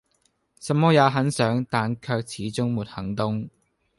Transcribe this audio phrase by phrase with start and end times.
[0.59, 3.51] 什麼也很想但卻始終沒行動